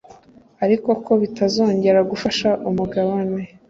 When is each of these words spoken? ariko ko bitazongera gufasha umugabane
ariko 0.65 0.89
ko 1.05 1.11
bitazongera 1.21 1.99
gufasha 2.11 2.49
umugabane 2.69 3.41